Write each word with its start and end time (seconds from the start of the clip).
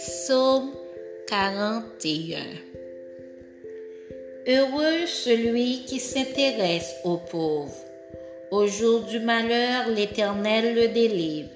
Psaume 0.00 0.70
41 1.26 2.38
Heureux 4.46 5.06
celui 5.06 5.82
qui 5.86 5.98
s'intéresse 5.98 6.94
aux 7.02 7.16
pauvres. 7.16 7.74
Au 8.52 8.68
jour 8.68 9.00
du 9.00 9.18
malheur, 9.18 9.88
l'Éternel 9.88 10.76
le 10.76 10.86
délivre. 10.86 11.48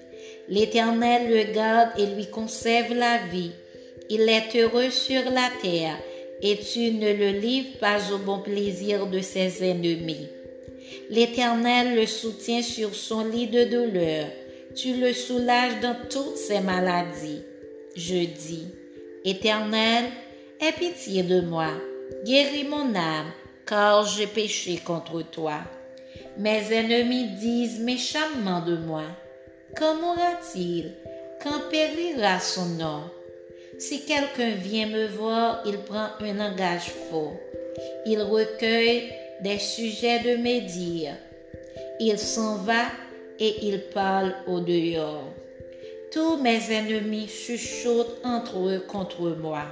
L'Éternel 0.49 1.31
le 1.31 1.53
garde 1.55 1.91
et 1.97 2.07
lui 2.07 2.27
conserve 2.27 2.93
la 2.95 3.19
vie. 3.31 3.53
Il 4.11 4.23
est 4.23 4.57
heureux 4.57 4.91
sur 4.91 5.23
la 5.31 5.49
terre, 5.63 5.97
et 6.43 6.57
tu 6.57 6.91
ne 6.91 7.13
le 7.13 7.39
livres 7.39 7.79
pas 7.79 8.13
au 8.13 8.19
bon 8.19 8.41
plaisir 8.41 9.07
de 9.07 9.21
ses 9.21 9.63
ennemis. 9.63 10.27
L'Éternel 11.11 11.95
le 11.95 12.07
soutient 12.07 12.63
sur 12.63 12.93
son 12.93 13.25
lit 13.25 13.47
de 13.47 13.63
douleur. 13.67 14.27
Tu 14.75 14.95
le 14.95 15.13
soulages 15.13 15.81
dans 15.81 15.97
toutes 16.11 16.37
ses 16.37 16.61
maladies. 16.61 17.43
Je 17.95 18.25
dis, 18.25 18.69
Éternel, 19.25 20.05
aie 20.61 20.73
pitié 20.73 21.23
de 21.23 21.43
moi, 21.43 21.69
guéris 22.25 22.65
mon 22.65 22.95
âme, 22.95 23.33
car 23.67 24.07
j'ai 24.07 24.27
péché 24.27 24.79
contre 24.79 25.23
toi. 25.23 25.59
Mes 26.39 26.73
ennemis 26.73 27.29
disent 27.39 27.81
méchamment 27.81 28.65
de 28.65 28.77
moi, 28.77 29.05
Quand 29.77 29.95
mourra-t-il 29.97 30.95
Quand 31.43 31.69
périra 31.71 32.41
son 32.41 32.67
nom? 32.67 33.03
Si 33.79 34.05
quelqu'un 34.05 34.55
vient 34.55 34.87
me 34.87 35.07
voir, 35.09 35.63
il 35.67 35.79
prend 35.79 36.09
un 36.21 36.35
langage 36.35 36.91
faux. 37.11 37.33
Il 38.07 38.23
recueille 38.23 39.13
des 39.43 39.59
sujets 39.59 40.21
de 40.21 40.37
mes 40.37 40.61
dires. 40.63 41.17
Il 42.01 42.19
s'en 42.19 42.57
va 42.57 42.85
et 43.39 43.67
il 43.67 43.81
parle 43.93 44.35
au 44.47 44.61
dehors. 44.61 45.35
Tous 46.13 46.37
mes 46.37 46.71
ennemis 46.71 47.27
chuchotent 47.27 48.21
entre 48.23 48.69
eux 48.69 48.85
contre 48.87 49.31
moi. 49.31 49.65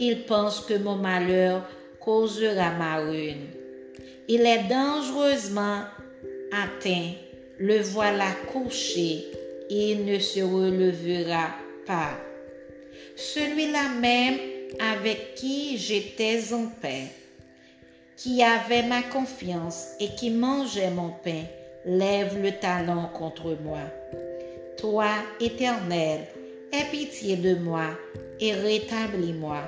Ils 0.00 0.24
pensent 0.24 0.60
que 0.60 0.78
mon 0.78 0.96
malheur 0.96 1.68
causera 2.00 2.70
ma 2.78 2.96
ruine. 2.96 3.48
Il 4.26 4.46
est 4.46 4.68
dangereusement 4.70 5.82
atteint. 6.50 7.12
Le 7.58 7.80
voilà 7.80 8.30
couché. 8.52 9.26
Il 9.68 10.06
ne 10.06 10.18
se 10.18 10.40
relevera 10.40 11.50
pas. 11.86 12.16
Celui-là 13.16 13.90
même 14.00 14.38
avec 14.80 15.34
qui 15.34 15.76
j'étais 15.76 16.54
en 16.54 16.68
paix, 16.80 17.08
qui 18.16 18.42
avait 18.42 18.82
ma 18.82 19.02
confiance 19.02 19.88
et 20.00 20.08
qui 20.14 20.30
mangeait 20.30 20.90
mon 20.90 21.10
pain, 21.22 21.44
lève 21.84 22.40
le 22.42 22.52
talon 22.52 23.08
contre 23.12 23.56
moi. 23.62 23.80
Toi, 24.78 25.08
Éternel, 25.40 26.20
aie 26.70 26.90
pitié 26.90 27.36
de 27.36 27.54
moi 27.54 27.96
et 28.40 28.52
rétablis-moi. 28.52 29.62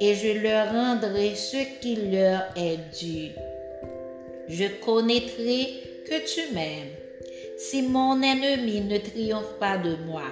Et 0.00 0.14
je 0.14 0.38
leur 0.40 0.72
rendrai 0.72 1.34
ce 1.34 1.80
qui 1.80 1.96
leur 1.96 2.42
est 2.56 2.78
dû. 2.96 3.32
Je 4.48 4.66
connaîtrai 4.84 5.82
que 6.06 6.24
tu 6.24 6.54
m'aimes. 6.54 6.94
Si 7.58 7.82
mon 7.82 8.22
ennemi 8.22 8.80
ne 8.80 8.98
triomphe 8.98 9.58
pas 9.58 9.76
de 9.76 9.96
moi, 10.06 10.30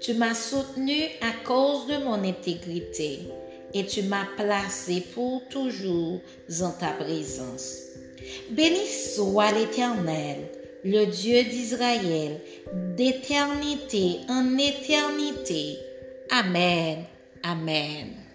tu 0.00 0.14
m'as 0.14 0.34
soutenu 0.34 1.04
à 1.20 1.44
cause 1.46 1.86
de 1.88 2.02
mon 2.02 2.24
intégrité 2.24 3.18
et 3.74 3.84
tu 3.84 4.02
m'as 4.04 4.26
placé 4.36 5.02
pour 5.14 5.46
toujours 5.48 6.20
en 6.62 6.70
ta 6.70 6.92
présence. 6.92 7.76
Béni 8.50 8.86
soit 8.86 9.52
l'Éternel 9.52 10.38
le 10.84 11.06
Dieu 11.06 11.44
d'Israël, 11.44 12.40
d'éternité 12.96 14.18
en 14.28 14.56
éternité. 14.56 15.76
Amen. 16.30 17.04
Amen. 17.42 18.29